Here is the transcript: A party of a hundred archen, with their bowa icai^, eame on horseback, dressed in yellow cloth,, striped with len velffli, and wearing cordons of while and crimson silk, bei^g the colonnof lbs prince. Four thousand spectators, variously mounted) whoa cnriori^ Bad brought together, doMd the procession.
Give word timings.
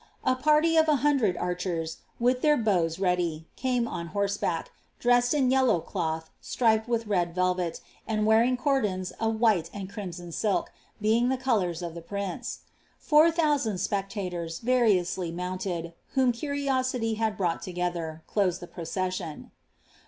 A 0.23 0.33
party 0.35 0.77
of 0.77 0.89
a 0.89 0.95
hundred 1.05 1.37
archen, 1.37 1.95
with 2.19 2.41
their 2.41 2.57
bowa 2.57 2.87
icai^, 2.89 3.45
eame 3.61 3.87
on 3.87 4.07
horseback, 4.07 4.71
dressed 4.97 5.31
in 5.31 5.51
yellow 5.51 5.79
cloth,, 5.79 6.31
striped 6.41 6.87
with 6.87 7.05
len 7.05 7.35
velffli, 7.35 7.79
and 8.07 8.25
wearing 8.25 8.57
cordons 8.57 9.11
of 9.19 9.39
while 9.39 9.61
and 9.71 9.87
crimson 9.91 10.31
silk, 10.31 10.71
bei^g 10.99 11.29
the 11.29 11.37
colonnof 11.37 11.93
lbs 11.93 12.07
prince. 12.07 12.59
Four 12.97 13.29
thousand 13.29 13.77
spectators, 13.77 14.57
variously 14.57 15.31
mounted) 15.31 15.93
whoa 16.15 16.31
cnriori^ 16.31 17.19
Bad 17.19 17.37
brought 17.37 17.61
together, 17.61 18.23
doMd 18.33 18.59
the 18.59 18.65
procession. 18.67 19.51